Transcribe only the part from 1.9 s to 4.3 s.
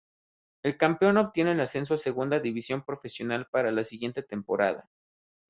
a Segunda División Profesional para la siguiente